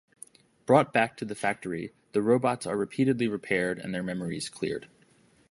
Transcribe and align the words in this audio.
Brought 0.65 0.91
back 0.91 1.15
to 1.17 1.25
the 1.25 1.35
factory 1.35 1.93
the 2.13 2.23
robots 2.23 2.65
are 2.65 2.75
repeatedly 2.75 3.27
repaired 3.27 3.77
and 3.77 3.93
their 3.93 4.01
memories 4.01 4.49
cleared. 4.49 4.89